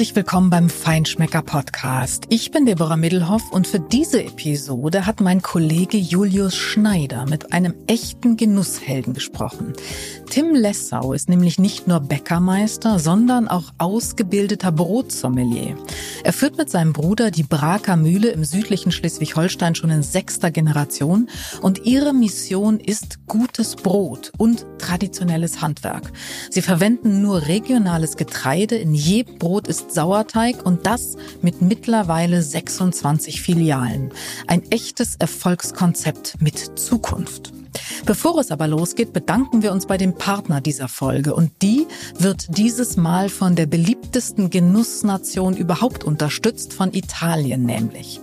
[0.00, 2.24] Herzlich willkommen beim Feinschmecker Podcast.
[2.30, 7.74] Ich bin Deborah Middelhoff und für diese Episode hat mein Kollege Julius Schneider mit einem
[7.86, 9.74] echten Genusshelden gesprochen.
[10.30, 15.76] Tim Lessau ist nämlich nicht nur Bäckermeister, sondern auch ausgebildeter Brotsommelier.
[16.24, 21.28] Er führt mit seinem Bruder die Braker Mühle im südlichen Schleswig-Holstein schon in sechster Generation
[21.60, 26.10] und ihre Mission ist gutes Brot und traditionelles Handwerk.
[26.48, 33.42] Sie verwenden nur regionales Getreide, in jedem Brot ist Sauerteig und das mit mittlerweile 26
[33.42, 34.12] Filialen.
[34.46, 37.52] Ein echtes Erfolgskonzept mit Zukunft.
[38.06, 41.86] Bevor es aber losgeht, bedanken wir uns bei dem Partner dieser Folge und die
[42.18, 48.20] wird dieses Mal von der beliebtesten Genussnation überhaupt unterstützt, von Italien nämlich.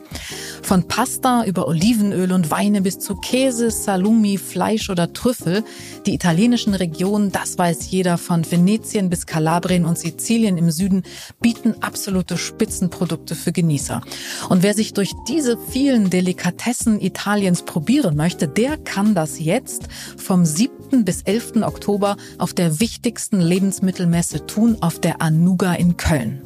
[0.61, 5.63] Von Pasta über Olivenöl und Weine bis zu Käse, Salumi, Fleisch oder Trüffel.
[6.05, 11.03] Die italienischen Regionen, das weiß jeder, von Venetien bis Kalabrien und Sizilien im Süden,
[11.41, 14.01] bieten absolute Spitzenprodukte für Genießer.
[14.49, 20.45] Und wer sich durch diese vielen Delikatessen Italiens probieren möchte, der kann das jetzt vom
[20.45, 20.76] 7.
[20.91, 21.63] bis 11.
[21.63, 26.41] Oktober auf der wichtigsten Lebensmittelmesse tun, auf der Anuga in Köln.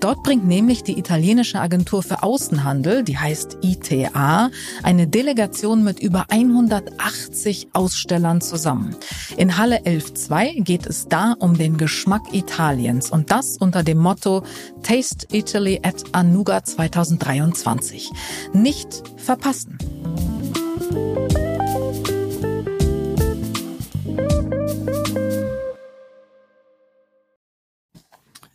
[0.00, 4.50] Dort bringt nämlich die italienische Agentur für Außenhandel, die heißt ITA
[4.82, 8.96] eine Delegation mit über 180 Ausstellern zusammen.
[9.36, 14.42] In Halle 11.2 geht es da um den Geschmack Italiens und das unter dem Motto
[14.82, 18.10] Taste Italy at Anuga 2023.
[18.52, 19.78] Nicht verpassen.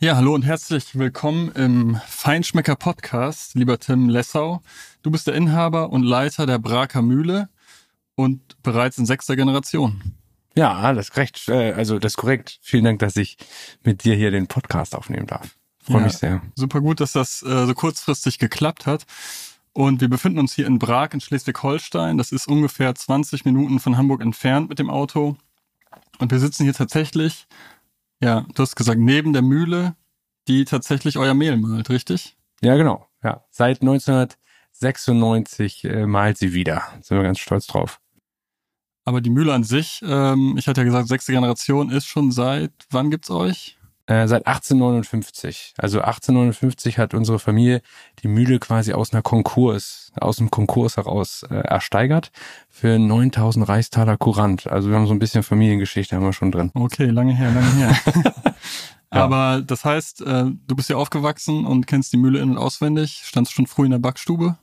[0.02, 4.60] Ja, hallo und herzlich willkommen im Feinschmecker Podcast, lieber Tim Lessau.
[5.02, 7.48] Du bist der Inhaber und Leiter der Braker Mühle
[8.16, 10.16] und bereits in sechster Generation.
[10.56, 11.48] Ja, das ist korrekt.
[11.48, 12.58] Äh, also das ist korrekt.
[12.62, 13.36] Vielen Dank, dass ich
[13.84, 15.54] mit dir hier den Podcast aufnehmen darf.
[15.80, 16.42] Freue ja, mich sehr.
[16.56, 19.06] Super gut, dass das äh, so kurzfristig geklappt hat.
[19.72, 22.18] Und wir befinden uns hier in Brag in Schleswig-Holstein.
[22.18, 25.36] Das ist ungefähr 20 Minuten von Hamburg entfernt mit dem Auto.
[26.18, 27.46] Und wir sitzen hier tatsächlich
[28.22, 29.96] ja, du hast gesagt, neben der Mühle,
[30.48, 32.36] die tatsächlich euer Mehl malt, richtig?
[32.60, 33.08] Ja, genau.
[33.22, 36.82] Ja, seit 1996 äh, malt sie wieder.
[37.00, 38.00] Sind wir ganz stolz drauf.
[39.04, 42.72] Aber die Mühle an sich, ähm, ich hatte ja gesagt, sechste Generation ist schon seit,
[42.90, 43.78] wann gibt's euch?
[44.06, 45.74] Äh, seit 1859.
[45.78, 47.82] Also 1859 hat unsere Familie
[48.22, 52.32] die Mühle quasi aus einer Konkurs, aus dem Konkurs heraus äh, ersteigert
[52.68, 54.66] für 9000 Reichstaler Kurant.
[54.66, 56.72] Also wir haben so ein bisschen Familiengeschichte haben wir schon drin.
[56.74, 57.96] Okay, lange her, lange her.
[58.44, 58.54] ja.
[59.10, 63.22] Aber das heißt, äh, du bist ja aufgewachsen und kennst die Mühle in- und auswendig.
[63.24, 64.56] Standst schon früh in der Backstube?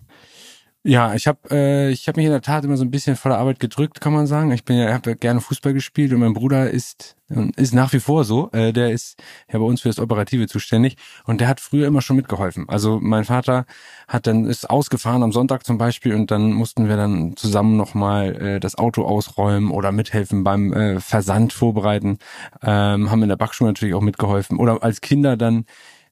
[0.86, 3.30] Ja, ich habe äh, ich hab mich in der Tat immer so ein bisschen vor
[3.30, 4.52] der Arbeit gedrückt, kann man sagen.
[4.52, 7.18] Ich bin ja, habe gerne Fußball gespielt und mein Bruder ist
[7.58, 8.50] ist nach wie vor so.
[8.54, 10.96] Äh, der ist ja bei uns für das Operative zuständig
[11.26, 12.68] und der hat früher immer schon mitgeholfen.
[12.70, 13.66] Also mein Vater
[14.08, 18.36] hat dann ist ausgefahren am Sonntag zum Beispiel und dann mussten wir dann zusammen nochmal
[18.42, 22.20] äh, das Auto ausräumen oder mithelfen beim äh, Versand vorbereiten.
[22.64, 25.66] Ähm, haben in der Backschule natürlich auch mitgeholfen oder als Kinder dann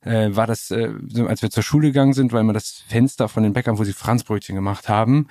[0.07, 0.89] äh, war das, äh,
[1.27, 3.93] als wir zur Schule gegangen sind, weil wir das Fenster von den Bäckern, wo sie
[3.93, 5.27] Franzbrötchen gemacht haben,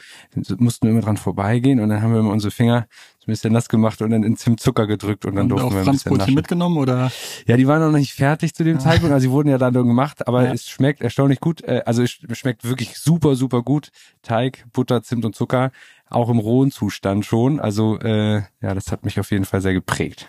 [0.59, 2.87] mussten wir immer dran vorbeigehen und dann haben wir immer unsere Finger
[3.27, 5.93] ein bisschen nass gemacht und dann in Zimtzucker gedrückt und dann und durften wir ein
[5.93, 6.35] bisschen naschen.
[6.35, 7.11] mitgenommen oder?
[7.47, 8.81] Ja, die waren noch nicht fertig zu dem ja.
[8.81, 10.53] Zeitpunkt, also sie wurden ja dann gemacht, aber ja.
[10.53, 13.91] es schmeckt erstaunlich gut, äh, also es schmeckt wirklich super, super gut.
[14.23, 15.73] Teig, Butter, Zimt und Zucker,
[16.09, 19.73] auch im rohen Zustand schon, also äh, ja, das hat mich auf jeden Fall sehr
[19.75, 20.29] geprägt.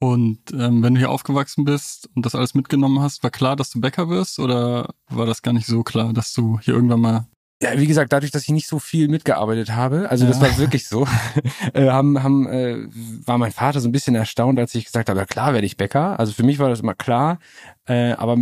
[0.00, 3.70] Und ähm, wenn du hier aufgewachsen bist und das alles mitgenommen hast, war klar, dass
[3.70, 7.26] du Bäcker wirst oder war das gar nicht so klar, dass du hier irgendwann mal
[7.64, 10.30] ja, wie gesagt, dadurch, dass ich nicht so viel mitgearbeitet habe, also ja.
[10.30, 11.06] das war wirklich so,
[11.72, 12.86] äh, haben, haben, äh,
[13.24, 15.78] war mein Vater so ein bisschen erstaunt, als ich gesagt habe, ja klar werde ich
[15.78, 16.18] Bäcker.
[16.20, 17.38] Also für mich war das immer klar,
[17.86, 18.36] äh, aber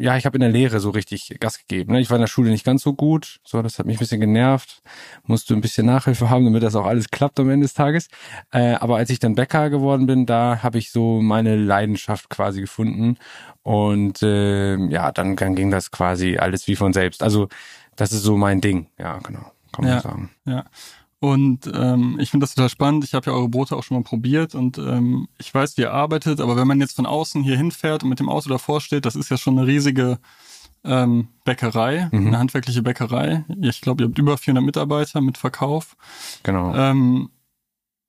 [0.00, 1.92] ja, ich habe in der Lehre so richtig Gas gegeben.
[1.92, 2.00] Ne?
[2.00, 4.20] Ich war in der Schule nicht ganz so gut, so das hat mich ein bisschen
[4.20, 4.82] genervt,
[5.24, 8.08] musste ein bisschen Nachhilfe haben, damit das auch alles klappt am Ende des Tages.
[8.50, 12.60] Äh, aber als ich dann Bäcker geworden bin, da habe ich so meine Leidenschaft quasi
[12.60, 13.18] gefunden
[13.62, 17.22] und äh, ja, dann, dann ging das quasi alles wie von selbst.
[17.22, 17.48] Also
[17.96, 18.88] das ist so mein Ding.
[18.98, 20.30] Ja, genau, kann man ja, sagen.
[20.44, 20.64] Ja.
[21.20, 23.04] Und ähm, ich finde das total spannend.
[23.04, 25.92] Ich habe ja eure Brote auch schon mal probiert und ähm, ich weiß, wie ihr
[25.92, 29.06] arbeitet, aber wenn man jetzt von außen hier hinfährt und mit dem Auto davor steht,
[29.06, 30.18] das ist ja schon eine riesige
[30.84, 32.26] ähm, Bäckerei, mhm.
[32.26, 33.44] eine handwerkliche Bäckerei.
[33.62, 35.96] Ich glaube, ihr habt über 400 Mitarbeiter mit Verkauf.
[36.42, 36.74] Genau.
[36.74, 37.30] Ähm,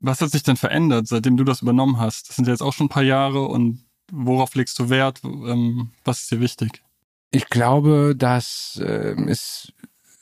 [0.02, 2.30] was hat sich denn verändert, seitdem du das übernommen hast?
[2.30, 5.22] Das sind ja jetzt auch schon ein paar Jahre und worauf legst du Wert?
[5.24, 6.84] Ähm, was ist dir wichtig?
[7.36, 9.74] Ich glaube, dass äh, es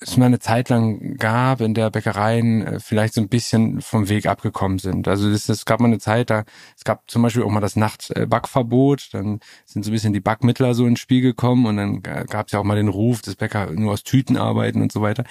[0.04, 4.10] es mal eine Zeit lang gab, in der Bäckereien äh, vielleicht so ein bisschen vom
[4.10, 5.08] Weg abgekommen sind.
[5.08, 6.44] Also es, es gab mal eine Zeit, da
[6.78, 10.74] es gab zum Beispiel auch mal das Nachtbackverbot, dann sind so ein bisschen die Backmittler
[10.74, 13.72] so ins Spiel gekommen und dann gab es ja auch mal den Ruf, dass Bäcker
[13.72, 15.24] nur aus Tüten arbeiten und so weiter.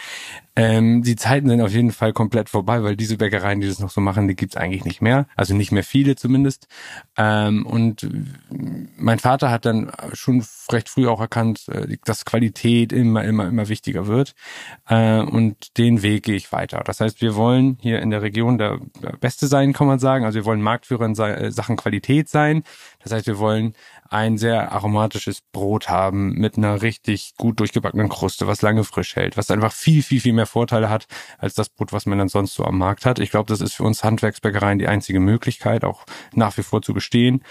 [0.54, 3.90] Ähm, die Zeiten sind auf jeden Fall komplett vorbei, weil diese Bäckereien, die das noch
[3.90, 5.26] so machen, die gibt's eigentlich nicht mehr.
[5.34, 6.68] Also nicht mehr viele zumindest.
[7.16, 8.06] Ähm, und
[8.96, 13.68] mein Vater hat dann schon recht früh auch erkannt, äh, dass Qualität immer, immer, immer
[13.68, 14.34] wichtiger wird.
[14.88, 16.82] Äh, und den Weg gehe ich weiter.
[16.84, 18.80] Das heißt, wir wollen hier in der Region der
[19.20, 20.24] Beste sein, kann man sagen.
[20.24, 22.62] Also wir wollen Marktführer in äh, Sachen Qualität sein.
[23.02, 23.74] Das heißt, wir wollen
[24.12, 29.36] ein sehr aromatisches Brot haben mit einer richtig gut durchgebackenen Kruste, was lange frisch hält,
[29.36, 31.06] was einfach viel, viel, viel mehr Vorteile hat
[31.38, 33.18] als das Brot, was man dann sonst so am Markt hat.
[33.18, 36.04] Ich glaube, das ist für uns Handwerksbäckereien die einzige Möglichkeit, auch
[36.34, 37.42] nach wie vor zu bestehen.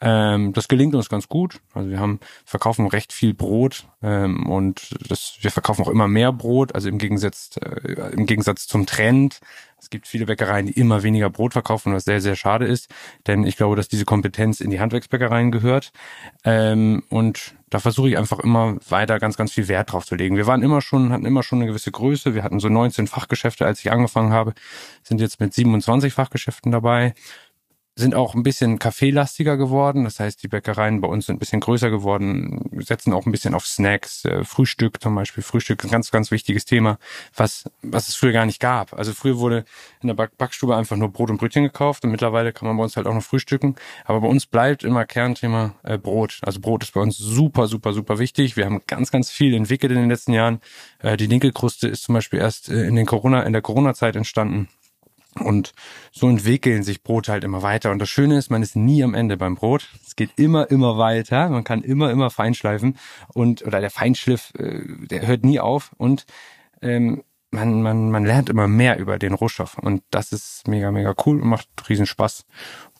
[0.00, 1.60] Ähm, das gelingt uns ganz gut.
[1.72, 6.32] Also wir haben verkaufen recht viel Brot ähm, und das, wir verkaufen auch immer mehr
[6.32, 6.74] Brot.
[6.74, 9.40] Also im Gegensatz äh, im Gegensatz zum Trend
[9.80, 12.92] es gibt viele Bäckereien, die immer weniger Brot verkaufen, was sehr, sehr schade ist.
[13.26, 15.92] Denn ich glaube, dass diese Kompetenz in die Handwerksbäckereien gehört.
[16.44, 20.36] Ähm, und da versuche ich einfach immer weiter ganz, ganz viel Wert drauf zu legen.
[20.36, 22.34] Wir waren immer schon, hatten immer schon eine gewisse Größe.
[22.34, 24.54] Wir hatten so 19 Fachgeschäfte, als ich angefangen habe,
[25.02, 27.14] sind jetzt mit 27 Fachgeschäften dabei
[28.00, 30.04] sind auch ein bisschen kaffeelastiger geworden.
[30.04, 33.54] Das heißt, die Bäckereien bei uns sind ein bisschen größer geworden, setzen auch ein bisschen
[33.54, 35.42] auf Snacks, äh, Frühstück zum Beispiel.
[35.42, 36.98] Frühstück ein ganz, ganz wichtiges Thema,
[37.36, 38.92] was, was es früher gar nicht gab.
[38.94, 39.64] Also früher wurde
[40.02, 42.82] in der Back Backstube einfach nur Brot und Brötchen gekauft und mittlerweile kann man bei
[42.82, 43.76] uns halt auch noch frühstücken.
[44.04, 46.38] Aber bei uns bleibt immer Kernthema äh, Brot.
[46.42, 48.56] Also Brot ist bei uns super, super, super wichtig.
[48.56, 50.60] Wir haben ganz, ganz viel entwickelt in den letzten Jahren.
[50.98, 54.68] Äh, die Dinkelkruste ist zum Beispiel erst äh, in den Corona, in der Corona-Zeit entstanden.
[55.38, 55.72] Und
[56.10, 57.90] so entwickeln sich Brote halt immer weiter.
[57.90, 59.88] Und das Schöne ist, man ist nie am Ende beim Brot.
[60.04, 61.48] Es geht immer, immer weiter.
[61.48, 62.96] Man kann immer, immer feinschleifen.
[63.32, 65.92] Und, oder der Feinschliff, äh, der hört nie auf.
[65.96, 66.26] Und
[66.82, 67.22] ähm,
[67.52, 69.78] man, man, man lernt immer mehr über den Rohstoff.
[69.78, 72.44] Und das ist mega, mega cool und macht riesen Spaß.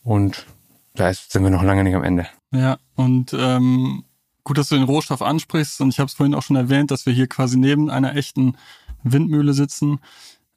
[0.02, 0.46] Und
[0.94, 2.28] da ist, sind wir noch lange nicht am Ende.
[2.52, 4.04] Ja, und ähm,
[4.44, 5.80] gut, dass du den Rohstoff ansprichst.
[5.80, 8.56] Und ich habe es vorhin auch schon erwähnt, dass wir hier quasi neben einer echten
[9.02, 10.00] Windmühle sitzen.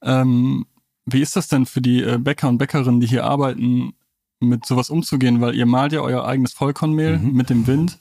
[0.01, 0.65] Ähm,
[1.05, 3.93] wie ist das denn für die äh, Bäcker und Bäckerinnen, die hier arbeiten,
[4.39, 5.41] mit sowas umzugehen?
[5.41, 7.33] Weil ihr malt ja euer eigenes Vollkornmehl mhm.
[7.33, 7.99] mit dem Wind.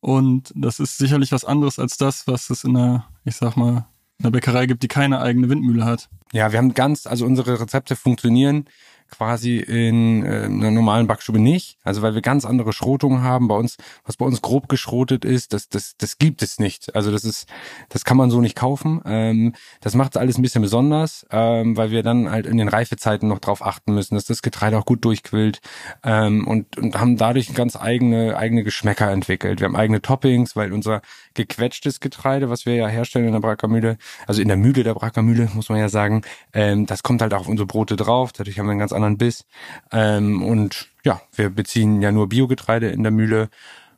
[0.00, 3.86] Und das ist sicherlich was anderes als das, was es in der, ich sag mal,
[4.18, 6.08] in der Bäckerei gibt, die keine eigene Windmühle hat.
[6.32, 8.66] Ja, wir haben ganz, also unsere Rezepte funktionieren
[9.12, 11.78] quasi in äh, einer normalen Backstube nicht.
[11.84, 13.46] Also weil wir ganz andere Schrotungen haben.
[13.46, 16.96] Bei uns, was bei uns grob geschrotet ist, das, das, das gibt es nicht.
[16.96, 17.48] Also das ist,
[17.90, 19.00] das kann man so nicht kaufen.
[19.04, 23.28] Ähm, das macht alles ein bisschen besonders, ähm, weil wir dann halt in den Reifezeiten
[23.28, 25.60] noch drauf achten müssen, dass das Getreide auch gut durchquillt
[26.02, 29.60] ähm, und, und haben dadurch ganz eigene, eigene Geschmäcker entwickelt.
[29.60, 31.02] Wir haben eigene Toppings, weil unser
[31.34, 35.50] gequetschtes Getreide, was wir ja herstellen in der Brackermühle, also in der Mühle der Brackermühle,
[35.52, 36.22] muss man ja sagen,
[36.54, 38.32] ähm, das kommt halt auch auf unsere Brote drauf.
[38.32, 39.44] Dadurch haben wir einen ganz anderen Biss.
[39.90, 43.48] Ähm, und ja, wir beziehen ja nur Biogetreide in der Mühle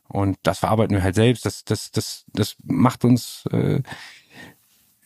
[0.07, 1.45] und das verarbeiten wir halt selbst.
[1.45, 3.81] Das, das, das, das macht uns äh,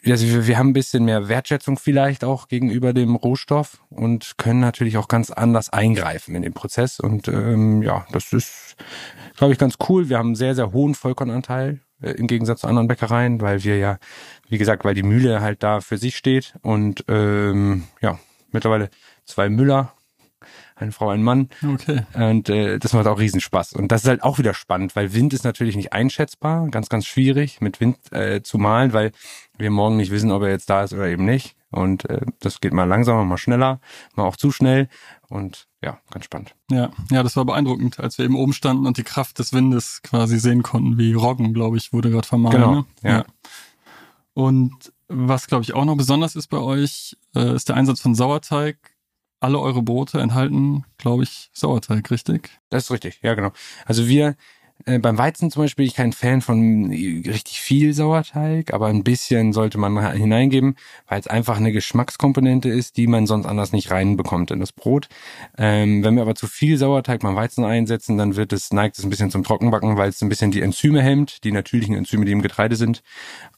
[0.06, 4.60] also wir, wir haben ein bisschen mehr Wertschätzung vielleicht auch gegenüber dem Rohstoff und können
[4.60, 7.00] natürlich auch ganz anders eingreifen in den Prozess.
[7.00, 8.76] Und ähm, ja, das ist,
[9.38, 10.10] glaube ich, ganz cool.
[10.10, 13.78] Wir haben einen sehr, sehr hohen Vollkornanteil äh, im Gegensatz zu anderen Bäckereien, weil wir
[13.78, 13.98] ja,
[14.48, 18.20] wie gesagt, weil die Mühle halt da für sich steht und ähm, ja,
[18.52, 18.90] mittlerweile
[19.30, 19.94] zwei Müller
[20.80, 21.50] eine Frau, ein Mann.
[21.66, 22.06] Okay.
[22.14, 23.74] Und äh, das macht auch Riesenspaß.
[23.74, 27.06] Und das ist halt auch wieder spannend, weil Wind ist natürlich nicht einschätzbar, ganz, ganz
[27.06, 29.12] schwierig mit Wind äh, zu malen, weil
[29.58, 31.56] wir morgen nicht wissen, ob er jetzt da ist oder eben nicht.
[31.72, 33.80] Und äh, das geht mal langsamer, mal schneller,
[34.16, 34.88] mal auch zu schnell.
[35.28, 36.56] Und ja, ganz spannend.
[36.72, 40.02] Ja, ja, das war beeindruckend, als wir eben oben standen und die Kraft des Windes
[40.02, 42.56] quasi sehen konnten, wie Roggen, glaube ich, wurde gerade vermahlen.
[42.56, 42.86] Genau, ne?
[43.04, 43.10] ja.
[43.10, 43.26] ja.
[44.34, 48.16] Und was, glaube ich, auch noch besonders ist bei euch, äh, ist der Einsatz von
[48.16, 48.78] Sauerteig
[49.40, 52.50] alle eure Brote enthalten, glaube ich, Sauerteig, richtig?
[52.70, 53.52] Das ist richtig, ja genau.
[53.86, 54.36] Also wir
[54.86, 59.04] äh, beim Weizen zum Beispiel bin ich kein Fan von richtig viel Sauerteig, aber ein
[59.04, 60.76] bisschen sollte man hineingeben,
[61.08, 65.10] weil es einfach eine Geschmackskomponente ist, die man sonst anders nicht reinbekommt in das Brot.
[65.58, 69.04] Ähm, wenn wir aber zu viel Sauerteig beim Weizen einsetzen, dann wird es, neigt es
[69.04, 72.32] ein bisschen zum Trockenbacken, weil es ein bisschen die Enzyme hemmt, die natürlichen Enzyme, die
[72.32, 73.04] im Getreide sind.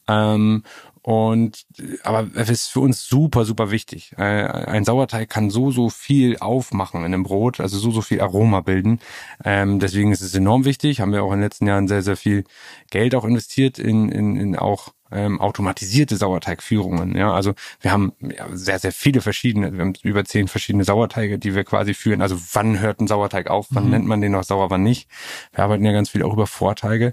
[0.08, 0.64] Ähm,
[1.02, 1.66] und
[2.04, 4.14] aber es ist für uns super, super wichtig.
[4.18, 8.20] Äh, ein Sauerteig kann so, so viel aufmachen in einem Brot, also so, so viel
[8.20, 9.00] Aroma bilden.
[9.44, 11.00] Ähm, deswegen ist es enorm wichtig.
[11.00, 12.44] Haben wir auch in den letzten Jahren sehr, sehr viel
[12.90, 17.16] Geld auch investiert in, in, in auch ähm, automatisierte Sauerteigführungen.
[17.16, 21.38] Ja, also wir haben ja, sehr, sehr viele verschiedene, wir haben über zehn verschiedene Sauerteige,
[21.38, 22.22] die wir quasi führen.
[22.22, 23.90] Also wann hört ein Sauerteig auf, wann mhm.
[23.90, 25.08] nennt man den noch sauer, wann nicht.
[25.52, 27.12] Wir arbeiten ja ganz viel auch über Vorteige.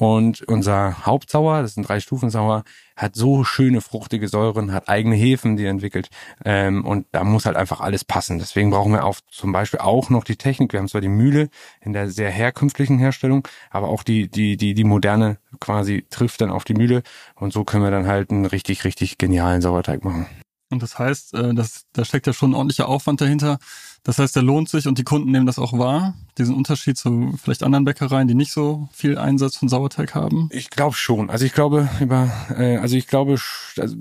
[0.00, 2.64] Und unser Hauptsauer, das ist ein Drei-Stufen-Sauer,
[2.96, 6.08] hat so schöne fruchtige Säuren, hat eigene Hefen, die er entwickelt.
[6.42, 8.38] Ähm, und da muss halt einfach alles passen.
[8.38, 10.72] Deswegen brauchen wir auch zum Beispiel auch noch die Technik.
[10.72, 11.50] Wir haben zwar die Mühle
[11.82, 16.50] in der sehr herkünftigen Herstellung, aber auch die, die, die, die moderne quasi trifft dann
[16.50, 17.02] auf die Mühle.
[17.34, 20.24] Und so können wir dann halt einen richtig, richtig genialen Sauerteig machen.
[20.70, 23.58] Und das heißt, äh, das, da steckt ja schon ein ordentlicher Aufwand dahinter.
[24.02, 27.34] Das heißt, der lohnt sich und die Kunden nehmen das auch wahr, diesen Unterschied zu
[27.42, 30.48] vielleicht anderen Bäckereien, die nicht so viel Einsatz von Sauerteig haben?
[30.52, 31.28] Ich glaube schon.
[31.28, 33.36] Also ich glaube über, äh, also ich glaube,
[33.76, 33.96] also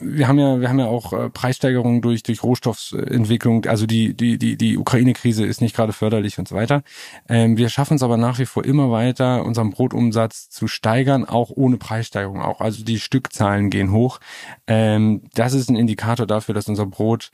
[0.00, 3.66] wir haben ja, wir haben ja auch äh, Preissteigerungen durch durch Rohstoffentwicklung.
[3.66, 6.82] Also die die die die Ukraine-Krise ist nicht gerade förderlich und so weiter.
[7.28, 11.50] Ähm, wir schaffen es aber nach wie vor immer weiter, unseren Brotumsatz zu steigern, auch
[11.50, 12.40] ohne Preissteigerung.
[12.40, 14.18] Auch also die Stückzahlen gehen hoch.
[14.66, 17.30] Ähm, das ist ein Indikator dafür, dass unser Brot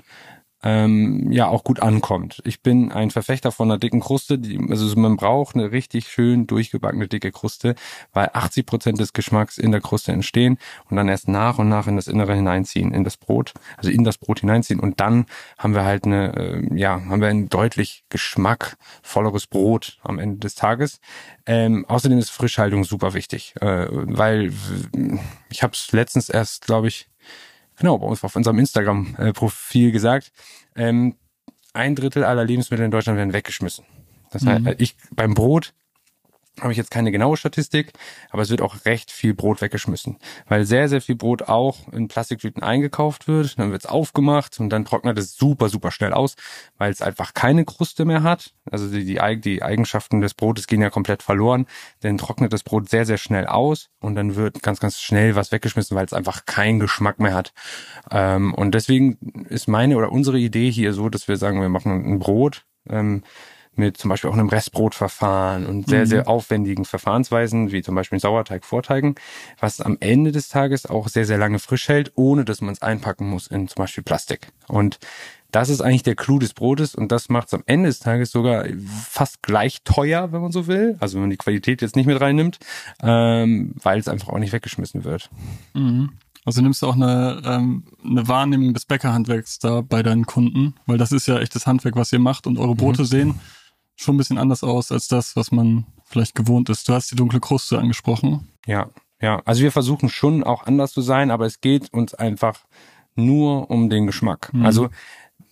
[0.63, 2.41] ähm, ja auch gut ankommt.
[2.45, 4.39] Ich bin ein Verfechter von einer dicken Kruste.
[4.39, 7.75] Die, also man braucht eine richtig schön durchgebackene dicke Kruste,
[8.13, 11.87] weil 80 Prozent des Geschmacks in der Kruste entstehen und dann erst nach und nach
[11.87, 15.27] in das Innere hineinziehen, in das Brot, also in das Brot hineinziehen und dann
[15.59, 20.55] haben wir halt eine, äh, ja, haben wir ein deutlich geschmackvolleres Brot am Ende des
[20.55, 21.01] Tages.
[21.47, 24.53] Ähm, außerdem ist Frischhaltung super wichtig, äh, weil
[25.51, 27.09] ich habe es letztens erst, glaube ich,
[27.77, 30.33] genau, bei uns auf unserem Instagram-Profil gesagt,
[30.75, 31.17] ähm,
[31.73, 33.85] ein Drittel aller Lebensmittel in Deutschland werden weggeschmissen.
[34.31, 34.75] Das heißt, mhm.
[34.79, 35.75] ich beim Brot
[36.61, 37.93] habe ich jetzt keine genaue Statistik,
[38.31, 42.09] aber es wird auch recht viel Brot weggeschmissen, weil sehr, sehr viel Brot auch in
[42.09, 46.37] Plastiktüten eingekauft wird, dann wird es aufgemacht und dann trocknet es super, super schnell aus,
[46.77, 48.53] weil es einfach keine Kruste mehr hat.
[48.71, 51.67] Also die, die, die Eigenschaften des Brotes gehen ja komplett verloren,
[52.01, 55.53] dann trocknet das Brot sehr, sehr schnell aus und dann wird ganz, ganz schnell was
[55.53, 57.55] weggeschmissen, weil es einfach keinen Geschmack mehr hat.
[58.11, 62.05] Ähm, und deswegen ist meine oder unsere Idee hier so, dass wir sagen, wir machen
[62.05, 63.23] ein Brot, ähm,
[63.75, 66.07] mit zum Beispiel auch einem Restbrotverfahren und sehr, mhm.
[66.07, 69.15] sehr aufwendigen Verfahrensweisen, wie zum Beispiel Sauerteig vorteigen,
[69.61, 72.83] was am Ende des Tages auch sehr, sehr lange frisch hält, ohne dass man es
[72.83, 74.49] einpacken muss in zum Beispiel Plastik.
[74.69, 74.99] Und
[75.53, 78.31] das ist eigentlich der Clou des Brotes und das macht es am Ende des Tages
[78.31, 78.65] sogar
[79.09, 80.97] fast gleich teuer, wenn man so will.
[81.01, 82.59] Also wenn man die Qualität jetzt nicht mit reinnimmt,
[83.03, 85.31] ähm, weil es einfach auch nicht weggeschmissen wird.
[85.75, 86.13] Mhm.
[86.45, 90.99] Also nimmst du auch eine, ähm, eine Wahrnehmung des Bäckerhandwerks da bei deinen Kunden, weil
[90.99, 93.07] das ist ja echt das Handwerk, was ihr macht und eure Brote mhm.
[93.07, 93.41] sehen
[93.97, 96.89] schon ein bisschen anders aus als das, was man vielleicht gewohnt ist.
[96.89, 98.49] Du hast die dunkle Kruste angesprochen.
[98.67, 98.89] Ja,
[99.21, 99.41] ja.
[99.45, 102.61] Also wir versuchen schon auch anders zu sein, aber es geht uns einfach
[103.15, 104.53] nur um den Geschmack.
[104.53, 104.67] Mhm.
[104.67, 104.89] Also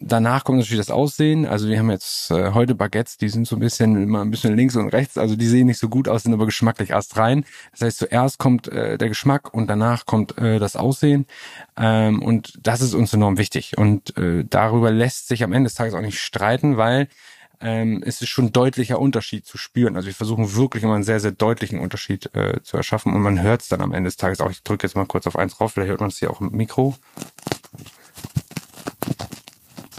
[0.01, 1.47] danach kommt natürlich das Aussehen.
[1.47, 4.57] Also wir haben jetzt äh, heute Baguettes, die sind so ein bisschen immer ein bisschen
[4.57, 5.19] links und rechts.
[5.19, 7.45] Also die sehen nicht so gut aus, sind aber geschmacklich erst rein.
[7.73, 11.27] Das heißt, zuerst kommt äh, der Geschmack und danach kommt äh, das Aussehen.
[11.77, 13.77] Ähm, und das ist uns enorm wichtig.
[13.77, 17.09] Und äh, darüber lässt sich am Ende des Tages auch nicht streiten, weil
[17.61, 19.97] ähm, es ist schon ein deutlicher Unterschied zu spüren.
[19.97, 23.43] Also wir versuchen wirklich immer einen sehr, sehr deutlichen Unterschied äh, zu erschaffen und man
[23.43, 24.51] hört es dann am Ende des Tages auch.
[24.51, 26.51] Ich drücke jetzt mal kurz auf eins drauf, vielleicht hört man es hier auch im
[26.53, 26.97] Mikro.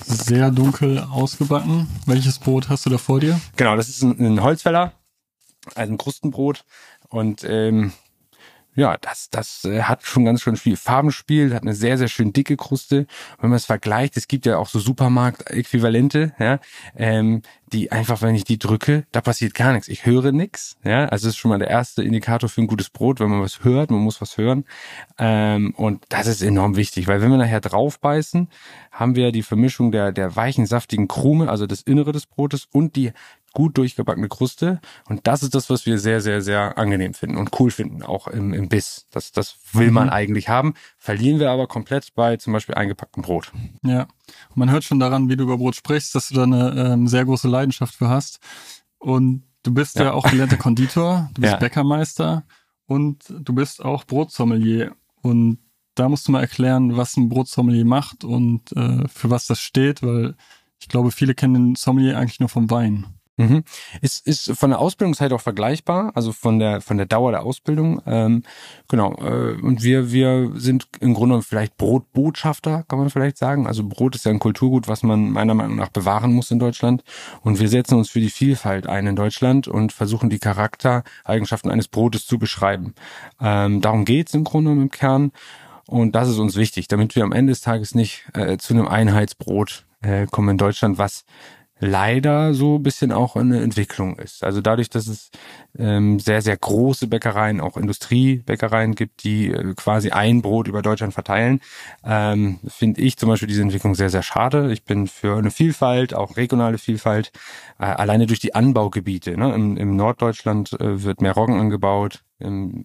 [0.05, 1.87] Sehr dunkel ausgebacken.
[2.05, 3.39] Welches Brot hast du da vor dir?
[3.55, 4.93] Genau, das ist ein, ein Holzfäller,
[5.75, 6.65] also ein Krustenbrot.
[7.09, 7.93] Und ähm,
[8.81, 12.33] ja, das, das äh, hat schon ganz schön viel Farbenspiel, hat eine sehr, sehr schön
[12.33, 13.05] dicke Kruste.
[13.39, 16.59] wenn man es vergleicht, es gibt ja auch so Supermarkt-Äquivalente, ja,
[16.95, 19.87] ähm, die einfach, wenn ich die drücke, da passiert gar nichts.
[19.87, 20.77] Ich höre nichts.
[20.83, 23.41] Ja, also das ist schon mal der erste Indikator für ein gutes Brot, wenn man
[23.41, 24.65] was hört, man muss was hören.
[25.19, 28.49] Ähm, und das ist enorm wichtig, weil wenn wir nachher draufbeißen,
[28.91, 32.95] haben wir die Vermischung der, der weichen, saftigen Krume, also das Innere des Brotes und
[32.95, 33.11] die
[33.53, 34.79] gut durchgebackene Kruste.
[35.07, 38.27] Und das ist das, was wir sehr, sehr, sehr angenehm finden und cool finden, auch
[38.27, 39.07] im, im Biss.
[39.11, 40.13] Das, das will man mhm.
[40.13, 40.73] eigentlich haben.
[40.97, 43.51] Verlieren wir aber komplett bei zum Beispiel eingepacktem Brot.
[43.83, 44.03] Ja,
[44.49, 47.07] und man hört schon daran, wie du über Brot sprichst, dass du da eine ähm,
[47.07, 48.39] sehr große Leidenschaft für hast.
[48.97, 51.59] Und du bist ja, ja auch gelernter Konditor, du bist ja.
[51.59, 52.43] Bäckermeister
[52.85, 54.95] und du bist auch Brotsommelier.
[55.21, 55.59] Und
[55.95, 60.01] da musst du mal erklären, was ein Brotsommelier macht und äh, für was das steht,
[60.03, 60.35] weil
[60.79, 63.05] ich glaube, viele kennen den Sommelier eigentlich nur vom Wein.
[63.37, 63.63] Mhm.
[64.01, 68.01] Ist, ist von der Ausbildungszeit auch vergleichbar, also von der von der Dauer der Ausbildung.
[68.05, 68.43] Ähm,
[68.87, 69.13] genau.
[69.15, 73.67] Äh, und wir wir sind im Grunde vielleicht Brotbotschafter, kann man vielleicht sagen.
[73.67, 77.03] Also Brot ist ja ein Kulturgut, was man meiner Meinung nach bewahren muss in Deutschland.
[77.41, 81.87] Und wir setzen uns für die Vielfalt ein in Deutschland und versuchen die Charaktereigenschaften eines
[81.87, 82.93] Brotes zu beschreiben.
[83.39, 85.31] Ähm, darum geht's im Grunde im Kern.
[85.87, 88.87] Und das ist uns wichtig, damit wir am Ende des Tages nicht äh, zu einem
[88.87, 91.25] Einheitsbrot äh, kommen in Deutschland, was
[91.81, 94.43] leider so ein bisschen auch eine Entwicklung ist.
[94.43, 95.31] Also dadurch, dass es
[95.77, 101.13] ähm, sehr, sehr große Bäckereien, auch Industriebäckereien gibt, die äh, quasi ein Brot über Deutschland
[101.13, 101.59] verteilen,
[102.05, 104.71] ähm, finde ich zum Beispiel diese Entwicklung sehr, sehr schade.
[104.71, 107.31] Ich bin für eine Vielfalt, auch regionale Vielfalt,
[107.79, 109.35] äh, alleine durch die Anbaugebiete.
[109.35, 109.53] Ne?
[109.55, 112.23] Im, Im Norddeutschland äh, wird mehr Roggen angebaut,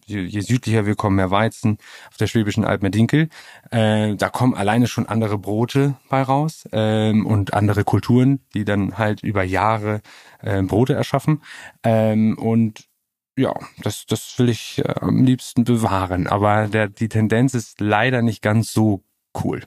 [0.04, 1.78] je, je südlicher wir kommen, mehr Weizen,
[2.10, 3.28] auf der Schwäbischen Alb Dinkel.
[3.70, 8.98] Äh, da kommen alleine schon andere Brote bei raus ähm, und andere Kulturen, die dann
[8.98, 10.00] halt über Jahre
[10.40, 11.42] äh, Brote erschaffen.
[11.82, 12.88] Ähm, und
[13.36, 16.26] ja, das, das will ich äh, am liebsten bewahren.
[16.26, 19.02] Aber der, die Tendenz ist leider nicht ganz so
[19.44, 19.62] cool.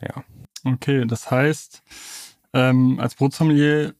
[0.00, 0.24] Ja.
[0.64, 1.82] Okay, das heißt,
[2.52, 3.94] ähm, als Brotsommelier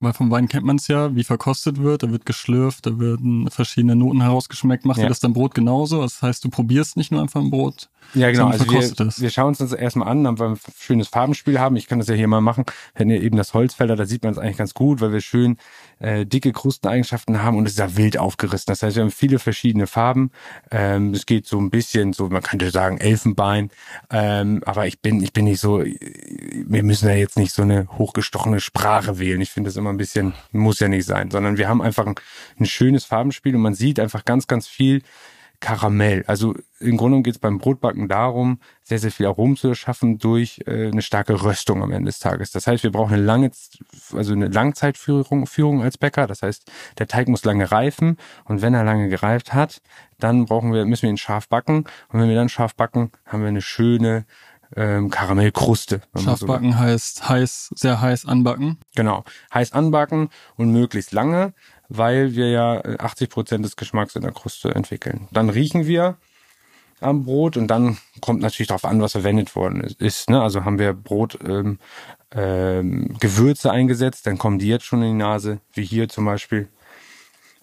[0.00, 2.02] weil vom Wein kennt man es ja, wie verkostet wird.
[2.02, 4.84] Da wird geschlürft, da werden verschiedene Noten herausgeschmeckt.
[4.84, 5.04] Macht ja.
[5.04, 6.02] ihr das dann Brot genauso?
[6.02, 8.48] Das heißt, du probierst nicht nur einfach ein Brot, ja, genau.
[8.48, 11.76] Also wir, wir schauen uns das erstmal an, damit wir ein schönes Farbenspiel haben.
[11.76, 12.64] Ich kann das ja hier mal machen.
[12.94, 15.56] Hätten ja eben das Holzfelder, da sieht man es eigentlich ganz gut, weil wir schön
[15.98, 18.66] äh, dicke Krusteneigenschaften haben und es ist ja wild aufgerissen.
[18.68, 20.30] Das heißt, wir haben viele verschiedene Farben.
[20.70, 23.70] Ähm, es geht so ein bisschen, so man könnte sagen Elfenbein.
[24.10, 25.82] Ähm, aber ich bin, ich bin nicht so.
[25.82, 29.40] Wir müssen ja jetzt nicht so eine hochgestochene Sprache wählen.
[29.40, 32.14] Ich finde das immer ein bisschen muss ja nicht sein, sondern wir haben einfach ein,
[32.58, 35.02] ein schönes Farbenspiel und man sieht einfach ganz, ganz viel
[35.60, 36.24] Karamell.
[36.26, 40.60] Also im Grunde geht es beim Brotbacken darum, sehr, sehr viel Aromen zu erschaffen durch
[40.66, 42.50] äh, eine starke Röstung am Ende des Tages.
[42.50, 43.50] Das heißt, wir brauchen eine lange,
[44.12, 46.26] also eine Langzeitführung Führung als Bäcker.
[46.26, 49.80] Das heißt, der Teig muss lange reifen und wenn er lange gereift hat,
[50.18, 51.84] dann brauchen wir, müssen wir ihn scharf backen.
[52.08, 54.24] Und wenn wir dann scharf backen, haben wir eine schöne
[54.74, 56.00] ähm, Karamellkruste.
[56.16, 58.78] Scharf backen so heißt heiß, sehr heiß anbacken.
[58.94, 61.54] Genau, heiß anbacken und möglichst lange
[61.88, 65.28] weil wir ja 80 äh, Prozent des Geschmacks in der Kruste entwickeln.
[65.32, 66.16] Dann riechen wir
[67.00, 70.30] am Brot und dann kommt natürlich darauf an, was verwendet worden ist.
[70.30, 70.40] Ne?
[70.40, 71.78] Also haben wir Brot ähm,
[72.32, 76.68] ähm, Gewürze eingesetzt, dann kommen die jetzt schon in die Nase, wie hier zum Beispiel.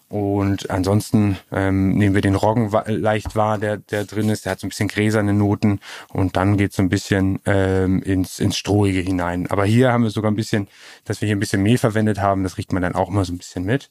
[0.08, 4.44] Und ansonsten ähm, nehmen wir den Roggen leicht wahr, der, der drin ist.
[4.44, 5.80] Der hat so ein bisschen gräserne Noten
[6.12, 9.50] und dann geht so ein bisschen ähm, ins, ins Strohige hinein.
[9.50, 10.68] Aber hier haben wir sogar ein bisschen,
[11.04, 12.42] dass wir hier ein bisschen Mehl verwendet haben.
[12.42, 13.90] Das riecht man dann auch immer so ein bisschen mit.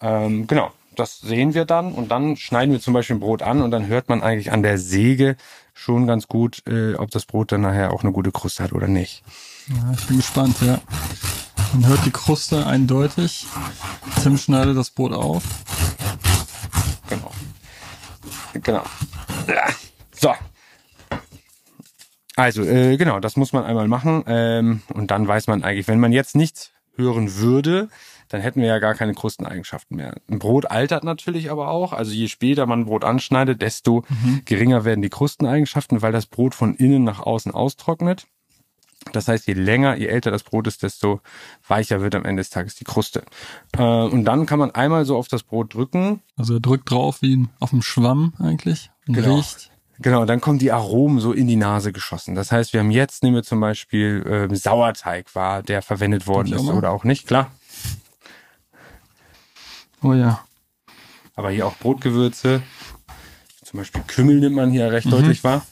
[0.00, 3.62] Ähm, genau, das sehen wir dann und dann schneiden wir zum Beispiel ein Brot an
[3.62, 5.36] und dann hört man eigentlich an der Säge
[5.74, 8.88] schon ganz gut, äh, ob das Brot dann nachher auch eine gute Kruste hat oder
[8.88, 9.22] nicht.
[9.68, 10.80] Ja, ich bin gespannt, ja.
[11.72, 13.46] Man hört die Kruste eindeutig.
[14.22, 15.42] Tim schneidet das Brot auf.
[17.08, 17.30] Genau.
[18.52, 18.82] Genau.
[20.12, 20.34] So.
[22.36, 24.24] Also, äh, genau, das muss man einmal machen.
[24.26, 27.88] Ähm, und dann weiß man eigentlich, wenn man jetzt nichts hören würde,
[28.28, 30.14] dann hätten wir ja gar keine Krusteneigenschaften mehr.
[30.30, 31.92] Ein Brot altert natürlich aber auch.
[31.92, 34.42] Also je später man ein Brot anschneidet, desto mhm.
[34.44, 38.26] geringer werden die Krusteneigenschaften, weil das Brot von innen nach außen austrocknet.
[39.12, 41.20] Das heißt, je länger, je älter das Brot ist, desto
[41.66, 43.24] weicher wird am Ende des Tages die Kruste.
[43.76, 46.22] Äh, und dann kann man einmal so auf das Brot drücken.
[46.36, 49.36] Also er drückt drauf wie auf dem Schwamm eigentlich und genau.
[49.36, 49.70] riecht.
[49.98, 52.34] Genau, dann kommen die Aromen so in die Nase geschossen.
[52.34, 56.52] Das heißt, wir haben jetzt, nehmen wir zum Beispiel äh, Sauerteig, war der verwendet worden
[56.52, 57.50] ist oder auch nicht, klar.
[60.02, 60.40] Oh ja.
[61.36, 62.62] Aber hier auch Brotgewürze.
[63.64, 65.12] Zum Beispiel Kümmel nimmt man hier recht mhm.
[65.12, 65.64] deutlich wahr.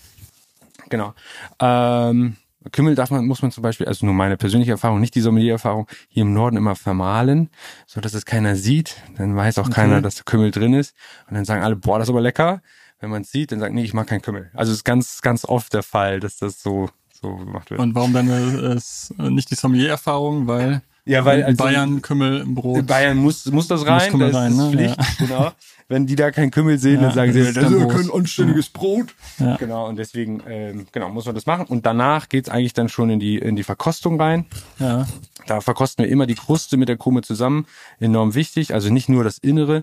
[0.89, 1.15] Genau.
[1.59, 2.37] Ähm,
[2.73, 5.87] Kümmel darf man, muss man zum Beispiel, also nur meine persönliche Erfahrung, nicht die Sommeliererfahrung,
[6.09, 7.49] hier im Norden immer vermahlen,
[7.87, 8.97] so dass es keiner sieht.
[9.17, 9.77] Dann weiß auch okay.
[9.77, 10.95] keiner, dass der Kümmel drin ist.
[11.29, 12.61] Und dann sagen alle, boah, das ist aber lecker.
[13.01, 14.51] Wenn man es sieht, dann sagt, nee, ich mag keinen Kümmel.
[14.53, 17.81] Also ist ganz, ganz oft der Fall, dass das so, so gemacht wird.
[17.81, 20.47] Und warum dann äh, ist nicht die Sommelier-Erfahrung?
[20.47, 22.87] Weil ja, weil also, Bayern Kümmel im Brot.
[22.87, 24.71] Bayern muss, muss das rein, muss Kümmel das rein, ist ne?
[24.71, 25.27] Pflicht, ja.
[25.27, 25.53] genau
[25.91, 29.09] wenn die da keinen Kümmel sehen, ja, dann sagen sie, das ist kein anständiges Brot.
[29.39, 29.57] Ja.
[29.57, 31.67] Genau, und deswegen, ähm, genau, muss man das machen.
[31.67, 34.47] Und danach geht's eigentlich dann schon in die, in die Verkostung rein.
[34.79, 35.09] Ja.
[35.47, 37.67] Da verkosten wir immer die Kruste mit der Krume zusammen.
[37.99, 38.73] Enorm wichtig.
[38.73, 39.83] Also nicht nur das Innere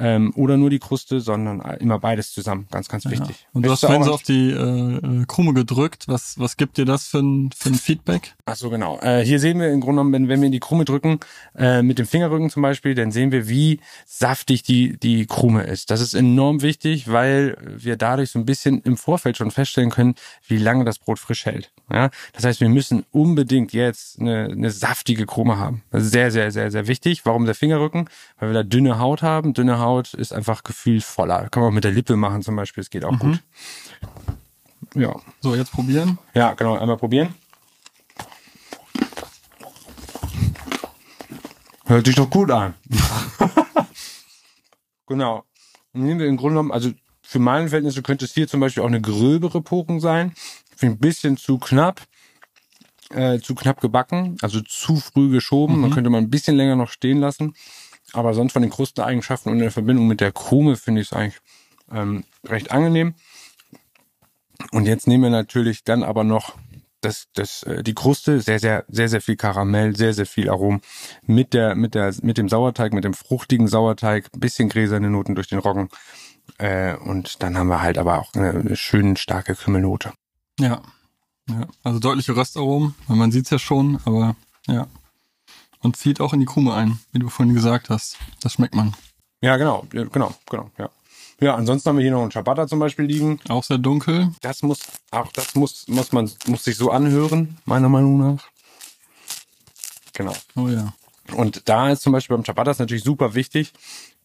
[0.00, 2.66] ähm, oder nur die Kruste, sondern immer beides zusammen.
[2.72, 3.36] Ganz, ganz wichtig.
[3.42, 3.46] Ja.
[3.52, 6.08] Und du hast vorhin so auf die äh, äh, Krume gedrückt.
[6.08, 8.34] Was, was gibt dir das für ein, für ein Feedback?
[8.46, 8.98] Ach so, genau.
[9.02, 11.20] Äh, hier sehen wir im Grunde genommen, wenn, wenn wir in die Krume drücken,
[11.56, 15.64] äh, mit dem Fingerrücken zum Beispiel, dann sehen wir, wie saftig die, die Krume Krume
[15.64, 15.90] ist.
[15.90, 20.14] Das ist enorm wichtig, weil wir dadurch so ein bisschen im Vorfeld schon feststellen können,
[20.48, 21.70] wie lange das Brot frisch hält.
[21.92, 25.82] Ja, das heißt, wir müssen unbedingt jetzt eine, eine saftige Krume haben.
[25.90, 27.26] Das ist sehr, sehr, sehr, sehr wichtig.
[27.26, 28.08] Warum der Fingerrücken?
[28.38, 29.52] Weil wir da dünne Haut haben.
[29.52, 31.50] Dünne Haut ist einfach gefühlvoller.
[31.50, 32.80] Kann man auch mit der Lippe machen zum Beispiel.
[32.80, 33.18] Es geht auch mhm.
[33.18, 33.42] gut.
[34.94, 35.14] Ja.
[35.42, 36.18] So, jetzt probieren.
[36.32, 36.78] Ja, genau.
[36.78, 37.34] Einmal probieren.
[41.84, 42.72] Hört sich doch gut an.
[45.06, 45.44] Genau.
[45.92, 46.90] Und nehmen wir im Grunde genommen, also
[47.22, 50.32] für meine Verhältnisse könnte es hier zum Beispiel auch eine gröbere Poken sein.
[50.76, 52.02] Finde ein bisschen zu knapp,
[53.10, 55.76] äh, zu knapp gebacken, also zu früh geschoben.
[55.76, 55.80] Mhm.
[55.80, 57.54] Man könnte mal ein bisschen länger noch stehen lassen.
[58.12, 61.12] Aber sonst von den Krusteneigenschaften und in der Verbindung mit der Krume finde ich es
[61.12, 61.40] eigentlich
[61.90, 63.14] ähm, recht angenehm.
[64.70, 66.54] Und jetzt nehmen wir natürlich dann aber noch
[67.04, 70.80] das, das, äh, die Kruste, sehr, sehr, sehr, sehr viel Karamell, sehr, sehr viel Arom.
[71.26, 75.48] Mit der, mit der, mit dem Sauerteig, mit dem fruchtigen Sauerteig, bisschen gräserne Noten durch
[75.48, 75.88] den Roggen.
[76.58, 80.12] Äh, und dann haben wir halt aber auch eine, eine schön starke Kümmelnote.
[80.58, 80.82] Ja.
[81.48, 81.66] ja.
[81.82, 84.36] Also deutliche Röstaromen, man sieht's ja schon, aber
[84.66, 84.86] ja.
[85.80, 88.16] Und zieht auch in die Krume ein, wie du vorhin gesagt hast.
[88.40, 88.94] Das schmeckt man.
[89.42, 90.88] Ja, genau, genau, genau, ja.
[91.40, 93.40] Ja, ansonsten haben wir hier noch einen Ciabatta zum Beispiel liegen.
[93.48, 94.30] Auch sehr dunkel.
[94.40, 98.48] Das muss, auch das muss, muss man, muss sich so anhören, meiner Meinung nach.
[100.12, 100.34] Genau.
[100.54, 100.94] Oh ja.
[101.34, 103.72] Und da ist zum Beispiel beim Ciabatta ist natürlich super wichtig.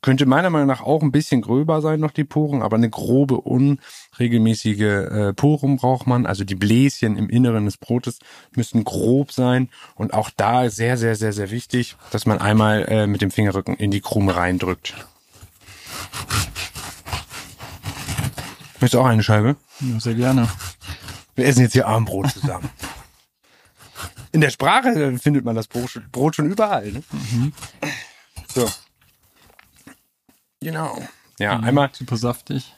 [0.01, 3.41] Könnte meiner Meinung nach auch ein bisschen gröber sein noch die Poren, aber eine grobe,
[3.41, 6.25] unregelmäßige äh, Poren braucht man.
[6.25, 8.19] Also die Bläschen im Inneren des Brotes
[8.55, 9.69] müssen grob sein.
[9.95, 13.75] Und auch da sehr, sehr, sehr, sehr wichtig, dass man einmal äh, mit dem Fingerrücken
[13.75, 14.93] in die Krume reindrückt.
[18.81, 19.55] Möchtest du auch eine Scheibe?
[19.81, 20.47] ja, sehr gerne.
[21.35, 22.69] Wir essen jetzt hier Armbrot zusammen.
[24.31, 26.91] In der Sprache findet man das Brot schon, überall.
[26.91, 27.03] Ne?
[28.53, 28.69] So.
[30.61, 31.01] Genau.
[31.39, 32.75] Ja, einmal, Super saftig.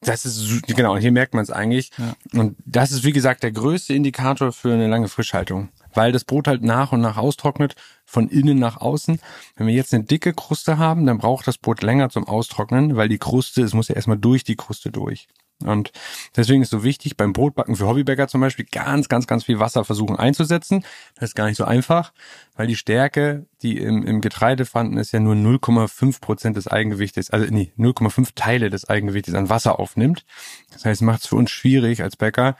[0.00, 1.90] das ist, genau, und hier merkt man es eigentlich.
[1.98, 2.14] Ja.
[2.32, 5.68] Und das ist, wie gesagt, der größte Indikator für eine lange Frischhaltung.
[5.92, 7.74] Weil das Brot halt nach und nach austrocknet,
[8.04, 9.20] von innen nach außen.
[9.56, 13.08] Wenn wir jetzt eine dicke Kruste haben, dann braucht das Brot länger zum Austrocknen, weil
[13.08, 15.28] die Kruste, es muss ja erstmal durch die Kruste durch.
[15.64, 15.92] Und
[16.36, 19.84] deswegen ist so wichtig, beim Brotbacken für Hobbybäcker zum Beispiel ganz, ganz, ganz viel Wasser
[19.84, 20.84] versuchen einzusetzen.
[21.16, 22.12] Das ist gar nicht so einfach,
[22.56, 27.30] weil die Stärke, die im, im Getreide vorhanden ist, ja nur 0,5 Prozent des Eigengewichtes,
[27.30, 30.24] also nee, 0,5 Teile des Eigengewichtes an Wasser aufnimmt.
[30.72, 32.56] Das heißt, macht es für uns schwierig als Bäcker,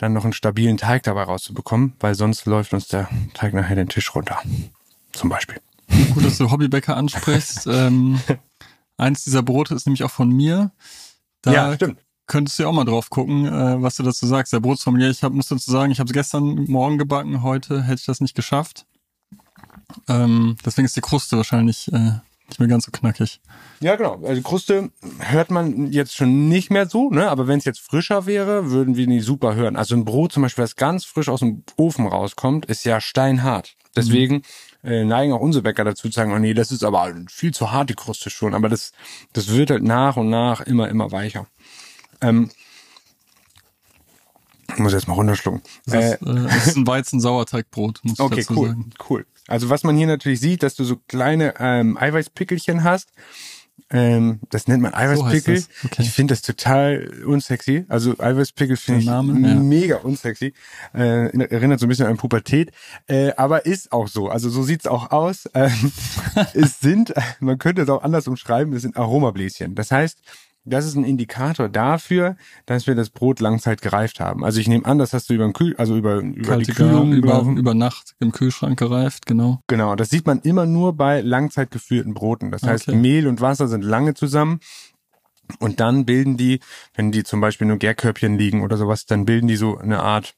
[0.00, 3.88] dann noch einen stabilen Teig dabei rauszubekommen, weil sonst läuft uns der Teig nachher den
[3.88, 4.40] Tisch runter.
[5.12, 5.60] Zum Beispiel.
[6.14, 7.66] Gut, dass du Hobbybäcker ansprichst.
[7.70, 8.18] ähm,
[8.96, 10.72] eins dieser Brote ist nämlich auch von mir.
[11.42, 11.76] Da
[12.26, 14.52] könntest du ja auch mal drauf gucken, äh, was du dazu sagst.
[14.52, 18.00] Der Brotsformulier, ich hab, muss dazu sagen, ich habe es gestern Morgen gebacken, heute hätte
[18.00, 18.86] ich das nicht geschafft.
[20.08, 23.40] Ähm, deswegen ist die Kruste wahrscheinlich äh, nicht mehr ganz so knackig.
[23.80, 24.20] Ja, genau.
[24.24, 27.30] Also Kruste hört man jetzt schon nicht mehr so, ne?
[27.30, 29.76] Aber wenn es jetzt frischer wäre, würden wir die super hören.
[29.76, 33.76] Also ein Brot zum Beispiel, das ganz frisch aus dem Ofen rauskommt, ist ja steinhart.
[33.96, 34.42] Deswegen
[34.84, 37.72] äh, neigen auch unsere Bäcker dazu zu sagen, oh nee, das ist aber viel zu
[37.72, 38.54] hart, die Kruste schon.
[38.54, 38.92] Aber das,
[39.32, 41.46] das wird halt nach und nach immer, immer weicher.
[42.20, 42.50] Ähm,
[44.72, 45.62] ich muss jetzt mal runterschlucken.
[45.86, 48.90] Das ist, äh, das ist ein Weizen-Sauerteigbrot, muss ich Okay, dazu cool, sagen.
[49.08, 49.26] cool.
[49.48, 53.08] Also was man hier natürlich sieht, dass du so kleine ähm, Eiweißpickelchen hast.
[53.92, 55.54] Ähm, das nennt man Eiweißpickel.
[55.56, 56.02] das, okay.
[56.02, 57.86] Ich finde das total unsexy.
[57.88, 59.54] Also Eiweißpickel finde ich Der Name, ja.
[59.56, 60.52] mega unsexy.
[60.94, 62.70] Äh, erinnert so ein bisschen an Pubertät.
[63.08, 64.28] Äh, aber ist auch so.
[64.28, 65.48] Also so sieht's auch aus.
[65.54, 65.92] Ähm,
[66.54, 69.74] es sind, man könnte es auch anders umschreiben, es sind Aromabläschen.
[69.74, 70.18] Das heißt,
[70.64, 74.44] das ist ein Indikator dafür, dass wir das Brot Langzeit gereift haben.
[74.44, 76.72] Also ich nehme an, das hast du über den Kühl, also über, über die Kalte
[76.72, 79.60] Kühlung über, über Nacht im Kühlschrank gereift, genau.
[79.68, 82.50] Genau, das sieht man immer nur bei langzeit geführten Broten.
[82.50, 82.96] Das heißt, Okay.
[82.96, 84.60] Mehl und Wasser sind lange zusammen.
[85.58, 86.60] Und dann bilden die,
[86.94, 90.34] wenn die zum Beispiel nur Gärkörbchen liegen oder sowas, dann bilden die so eine Art,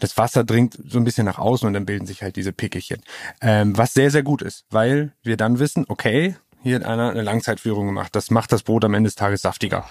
[0.00, 3.02] das Wasser dringt so ein bisschen nach außen und dann bilden sich halt diese Pickelchen.
[3.42, 7.22] Ähm, was sehr, sehr gut ist, weil wir dann wissen, okay, hier hat einer eine
[7.22, 8.16] Langzeitführung gemacht.
[8.16, 9.86] Das macht das Brot am Ende des Tages saftiger.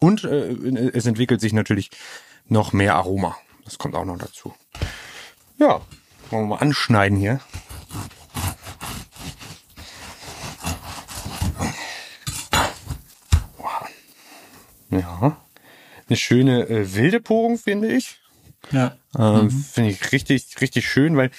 [0.00, 0.48] Und äh,
[0.94, 1.90] es entwickelt sich natürlich
[2.48, 3.36] noch mehr Aroma.
[3.64, 4.54] Das kommt auch noch dazu.
[5.58, 5.82] Ja,
[6.30, 7.40] wollen wir mal anschneiden hier.
[14.90, 15.36] Ja.
[16.08, 18.20] Eine schöne äh, wilde Porung, finde ich.
[18.70, 18.96] Ja.
[19.18, 21.30] Ähm, Finde ich richtig, richtig schön, weil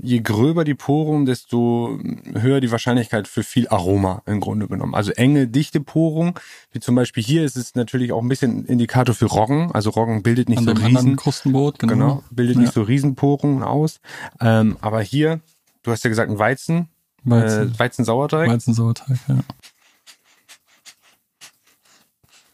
[0.00, 1.98] je gröber die Porung, desto
[2.34, 4.94] höher die Wahrscheinlichkeit für viel Aroma im Grunde genommen.
[4.94, 6.38] Also enge, dichte Porung,
[6.72, 9.72] wie zum Beispiel hier ist es natürlich auch ein bisschen Indikator für Roggen.
[9.72, 11.92] Also Roggen bildet nicht An so riesen, Krustenbrot, genau.
[11.92, 12.62] genau, bildet Ja.
[12.62, 14.00] nicht so Riesenporungen aus.
[14.40, 15.40] Ähm, aber hier,
[15.82, 16.88] du hast ja gesagt, ein Weizen,
[17.24, 17.72] Weizen.
[17.74, 18.48] äh, Weizensauerteig.
[18.50, 19.38] Weizensauerteig, ja.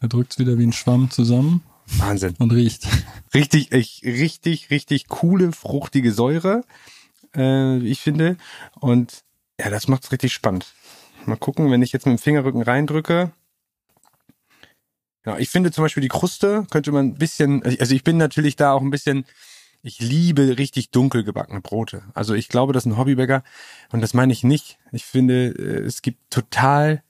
[0.01, 1.61] Er drückt's wieder wie ein Schwamm zusammen
[1.97, 2.35] Wahnsinn.
[2.39, 2.87] und riecht.
[3.33, 6.63] Richtig, ich, richtig, richtig coole, fruchtige Säure,
[7.35, 8.37] äh, ich finde.
[8.79, 9.23] Und
[9.59, 10.73] ja, das macht's richtig spannend.
[11.25, 13.31] Mal gucken, wenn ich jetzt mit dem Fingerrücken reindrücke.
[15.25, 18.55] Ja, ich finde zum Beispiel die Kruste könnte man ein bisschen, also ich bin natürlich
[18.55, 19.25] da auch ein bisschen,
[19.81, 22.03] ich liebe richtig dunkel gebackene Brote.
[22.13, 23.43] Also ich glaube, dass ein Hobbybäcker,
[23.91, 27.01] und das meine ich nicht, ich finde, äh, es gibt total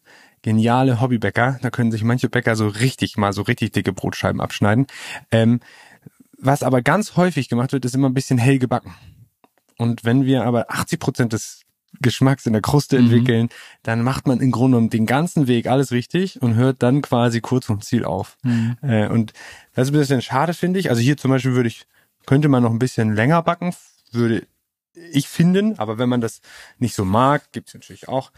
[0.44, 4.88] geniale Hobbybäcker, da können sich manche Bäcker so richtig mal so richtig dicke Brotscheiben abschneiden.
[5.32, 5.60] Ähm,
[6.38, 8.94] was aber ganz häufig gemacht wird, ist immer ein bisschen hell gebacken.
[9.78, 11.62] Und wenn wir aber 80 Prozent des
[12.02, 13.06] Geschmacks in der Kruste Mhm.
[13.06, 13.50] entwickeln,
[13.84, 17.40] dann macht man im Grunde genommen den ganzen Weg alles richtig und hört dann quasi
[17.42, 18.38] kurz vom Ziel auf.
[18.44, 18.78] Mhm.
[18.82, 19.32] Äh, und
[19.74, 20.90] das ist ein bisschen schade, finde ich.
[20.90, 21.86] Also hier zum Beispiel würde ich,
[22.26, 23.74] könnte man noch ein bisschen länger backen,
[24.12, 24.46] würde
[24.94, 25.80] ich finden.
[25.80, 26.42] Aber wenn man das
[26.80, 28.32] nicht so mag, gibt's natürlich auch,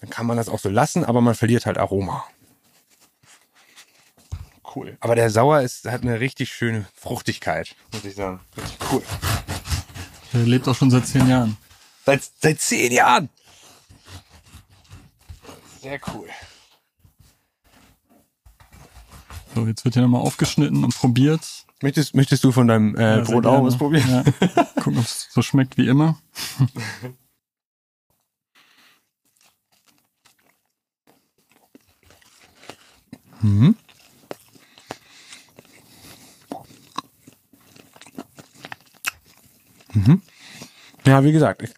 [0.00, 2.24] dann kann man das auch so lassen, aber man verliert halt Aroma.
[4.76, 4.96] cool.
[5.00, 8.40] Aber der Sauer ist, hat eine richtig schöne Fruchtigkeit, muss ich sagen.
[8.56, 9.02] Richtig cool.
[10.32, 11.56] Der lebt auch schon seit zehn Jahren.
[12.06, 13.28] Seit, seit zehn Jahren.
[15.80, 16.28] Sehr cool.
[19.54, 21.66] So, jetzt wird hier nochmal aufgeschnitten und probiert.
[21.82, 24.08] Möchtest, möchtest du von deinem äh, Ja, Brot auch was probieren?
[24.08, 24.22] Ja.
[24.76, 26.18] Gucken, ob es so schmeckt wie immer.
[33.42, 33.74] Mhm.
[39.92, 40.22] Mhm.
[41.06, 41.70] Ja, wie gesagt, ich,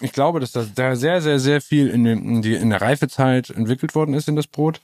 [0.00, 3.50] ich glaube, dass das da sehr, sehr, sehr viel in, in, die, in der Reifezeit
[3.50, 4.80] entwickelt worden ist in das Brot.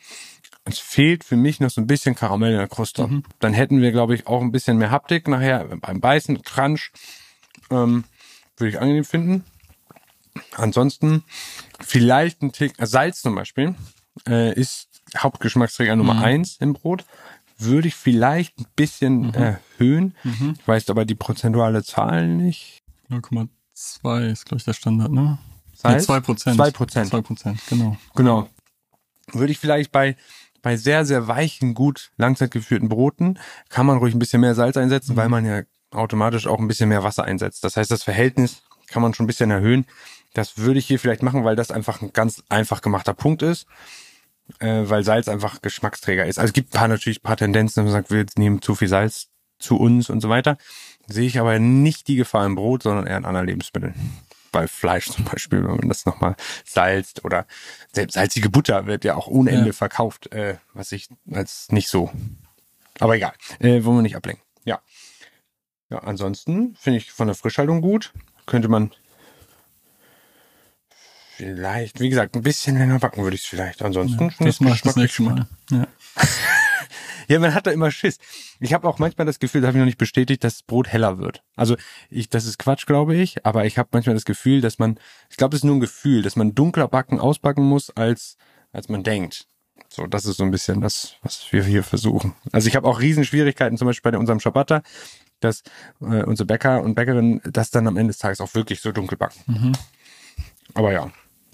[0.64, 3.22] Es fehlt für mich noch so ein bisschen Karamell in der Kruste.
[3.38, 6.90] Dann hätten wir, glaube ich, auch ein bisschen mehr Haptik nachher beim Beißen, Crunch.
[7.70, 8.05] Ähm,
[8.57, 9.44] würde ich angenehm finden.
[10.57, 11.22] Ansonsten
[11.81, 13.74] vielleicht ein Tick, Salz zum Beispiel,
[14.29, 17.05] äh, ist Hauptgeschmacksträger Nummer eins im Brot.
[17.59, 20.14] Würde ich vielleicht ein bisschen erhöhen.
[20.25, 22.83] Ich weiß aber die prozentuale Zahl nicht.
[23.11, 25.38] 0,2 ist, glaube ich, der Standard, ne?
[25.75, 26.03] Salz?
[26.03, 26.57] Nee, 2 Prozent.
[26.57, 27.11] 2 Prozent.
[27.11, 27.97] 2 Prozent, genau.
[28.14, 28.49] Genau.
[29.33, 30.16] Würde ich vielleicht bei,
[30.62, 33.38] bei sehr, sehr weichen, gut langzeitgeführten Broten,
[33.69, 36.88] kann man ruhig ein bisschen mehr Salz einsetzen, weil man ja automatisch auch ein bisschen
[36.88, 37.64] mehr Wasser einsetzt.
[37.64, 39.87] Das heißt, das Verhältnis kann man schon ein bisschen erhöhen.
[40.35, 43.66] Das würde ich hier vielleicht machen, weil das einfach ein ganz einfach gemachter Punkt ist.
[44.61, 46.38] Äh, weil Salz einfach Geschmacksträger ist.
[46.38, 48.74] Also es gibt ein paar natürlich ein paar Tendenzen, wenn man sagt, wir nehmen zu
[48.74, 49.28] viel Salz
[49.59, 50.56] zu uns und so weiter.
[51.09, 53.94] Sehe ich aber nicht die Gefahr im Brot, sondern eher in anderen Lebensmitteln.
[54.52, 57.46] Bei Fleisch zum Beispiel, wenn man das nochmal salzt oder
[57.92, 59.72] selbst salzige Butter wird ja auch ohne Ende Ja.
[59.72, 62.11] verkauft, äh, was ich als nicht so.
[63.00, 64.44] Aber egal, äh, wollen wir nicht ablenken.
[64.64, 64.80] Ja.
[65.90, 68.12] Ja, ansonsten finde ich von der Frischhaltung gut.
[68.46, 68.92] Könnte man
[71.37, 73.83] vielleicht, wie gesagt, ein bisschen länger backen würde ich es vielleicht.
[73.83, 75.46] Ansonsten finde Das mache ich das nächste Mal.
[75.70, 75.87] Ja.
[77.29, 78.18] ja, man hat da immer Schiss.
[78.59, 80.88] Ich habe auch manchmal das Gefühl, das habe ich noch nicht bestätigt, dass das Brot
[80.88, 81.42] heller wird.
[81.55, 81.77] Also
[82.09, 85.37] ich, das ist Quatsch, glaube ich, aber ich habe manchmal das Gefühl, dass man, ich
[85.37, 88.37] glaube, das ist nur ein Gefühl, dass man dunkler backen, ausbacken muss, als,
[88.72, 89.46] als man denkt.
[89.88, 92.35] So, das ist so ein bisschen das, was wir hier versuchen.
[92.51, 94.83] Also ich habe auch Riesenschwierigkeiten, zum Beispiel bei unserem Schabatta,
[95.40, 95.62] dass
[96.01, 99.18] äh, unsere Bäcker und Bäckerinnen das dann am Ende des Tages auch wirklich so dunkel
[99.18, 99.72] backen.
[100.75, 101.11] Aber ja,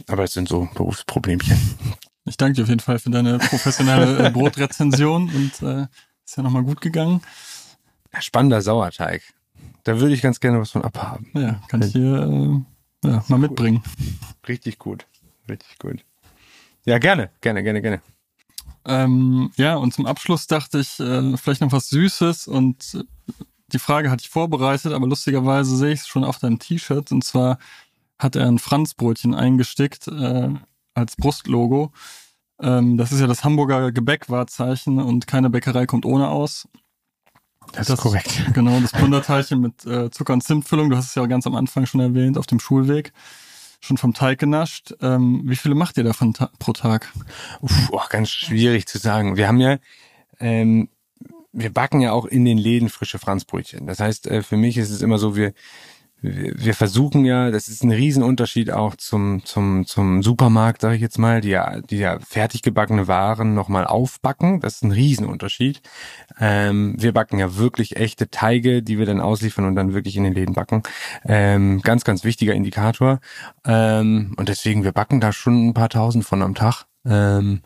[0.09, 1.57] aber es sind so Berufsproblemchen.
[2.25, 5.87] Ich danke dir auf jeden Fall für deine professionelle äh, Brotrezension und äh,
[6.25, 7.21] ist ja nochmal gut gegangen.
[8.21, 9.23] Spannender Sauerteig.
[9.85, 11.31] Da würde ich ganz gerne was von abhaben.
[11.35, 12.63] Ja, kann ich hier
[13.05, 13.83] äh, ja, mal mitbringen.
[14.47, 15.07] Richtig gut.
[15.49, 16.05] Richtig gut.
[16.85, 18.03] Ja, gerne, gerne, gerne, gerne.
[18.85, 23.05] Ähm, ja, und zum Abschluss dachte ich, äh, vielleicht noch was Süßes und äh,
[23.73, 27.25] die Frage hatte ich vorbereitet, aber lustigerweise sehe ich es schon auf deinem T-Shirt und
[27.25, 27.59] zwar
[28.23, 30.51] hat er ein Franzbrötchen eingestickt äh,
[30.95, 31.93] als Brustlogo.
[32.61, 36.69] Ähm, das ist ja das Hamburger Gebäckwahrzeichen und keine Bäckerei kommt ohne aus.
[37.73, 38.45] Das, ist korrekt.
[38.55, 41.87] Genau, das Plunderteilchen mit äh, Zucker- und Zimtfüllung, du hast es ja ganz am Anfang
[41.87, 43.13] schon erwähnt, auf dem Schulweg.
[43.81, 44.95] Schon vom Teig genascht.
[45.01, 47.13] Ähm, wie viele macht ihr davon ta pro Tag?
[47.63, 49.37] Uff, oh, ganz schwierig zu sagen.
[49.37, 49.79] Wir haben ja,
[50.39, 50.89] ähm,
[51.53, 53.89] wir backen ja auch in den Läden frische Franzbrötchen.
[53.89, 55.53] Das heißt, äh, für mich ist es immer so, wir,
[56.23, 61.19] wir versuchen ja, das ist ein Riesenunterschied auch zum, zum, zum Supermarkt, sage ich jetzt
[61.19, 64.61] mal, die ja, die ja fertig gebackene Waren nochmal aufbacken.
[64.61, 65.83] Das ist ein Riesenunterschied.
[66.39, 70.23] Ähm, wir backen ja wirklich echte Teige, die wir dann ausliefern und dann wirklich in
[70.23, 70.85] den Läden backen.
[71.25, 73.19] Ähm, ganz, ganz wichtiger Indikator.
[73.67, 76.85] Ähm, und deswegen, wir backen da schon ein paar tausend von am Tag.
[77.05, 77.63] Ähm,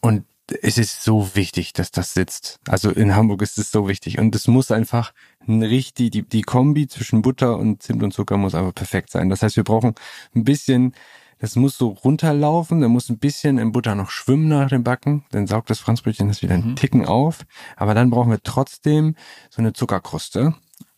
[0.00, 0.24] und
[0.62, 2.60] es ist so wichtig, dass das sitzt.
[2.68, 4.18] Also in Hamburg ist es so wichtig.
[4.18, 5.12] Und es muss einfach
[5.46, 9.28] ein richtig, die, die Kombi zwischen Butter und Zimt und Zucker muss einfach perfekt sein.
[9.28, 9.94] Das heißt, wir brauchen
[10.34, 10.94] ein bisschen,
[11.38, 15.24] das muss so runterlaufen, da muss ein bisschen in Butter noch schwimmen nach dem Backen,
[15.30, 17.44] dann saugt das Franzbrötchen das wieder einen Ticken auf.
[17.76, 19.16] Aber dann brauchen wir trotzdem
[19.50, 20.54] so eine Zuckerkruste.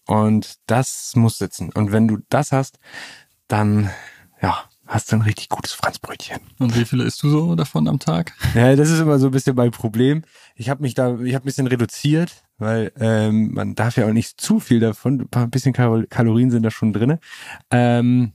[0.07, 1.71] Und das muss sitzen.
[1.73, 2.79] Und wenn du das hast,
[3.47, 3.91] dann,
[4.41, 6.41] ja, hast du ein richtig gutes Franzbrötchen.
[6.59, 8.33] Und wie viele isst du so davon am Tag?
[8.55, 10.25] Ja, das ist immer so ein bisschen mein Problem.
[10.57, 14.13] Ich habe mich da, ich habe ein bisschen reduziert, weil ähm, man darf ja auch
[14.13, 15.21] nicht zu viel davon.
[15.21, 17.21] Ein paar bisschen Kal Kalorien sind da schon drinne.
[17.71, 18.33] Ähm,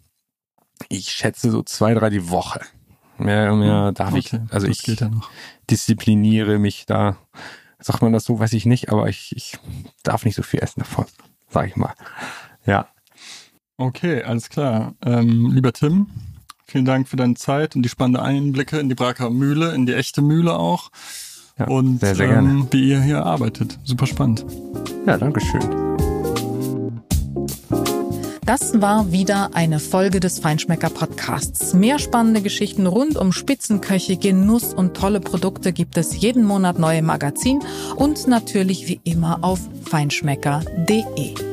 [0.90, 2.62] ich schätze so zwei, drei die Woche.
[3.18, 4.34] Mehr, mehr darf ich.
[4.50, 5.30] Also ich geht ja noch.
[5.70, 7.18] diszipliniere mich da.
[7.80, 9.58] Sagt man das so, weiß ich nicht, aber ich, ich
[10.04, 11.06] darf nicht so viel essen davon,
[11.50, 11.94] sag ich mal.
[12.66, 12.88] Ja.
[13.78, 14.94] Okay, alles klar.
[15.04, 16.08] Ähm, lieber Tim,
[16.66, 19.94] vielen Dank für deine Zeit und die spannenden Einblicke in die Braker Mühle, in die
[19.94, 20.90] echte Mühle auch.
[21.58, 23.80] ja und sehr, sehr ähm, wie ihr hier arbeitet.
[23.84, 24.46] Super spannend.
[25.06, 25.84] Ja, danke schön.
[28.46, 31.74] Das war wieder eine Folge des Feinschmecker Podcasts.
[31.74, 36.98] Mehr spannende Geschichten rund um Spitzenköche, Genuss und tolle Produkte gibt es jeden Monat neu
[36.98, 37.62] im Magazin
[37.96, 41.53] und natürlich wie immer auf feinschmecker.de.